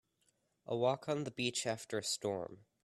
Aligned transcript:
A 0.65 0.75
walk 0.75 1.07
on 1.07 1.25
the 1.25 1.29
beach 1.31 1.67
after 1.67 1.99
a 1.99 2.03
storm. 2.03 2.65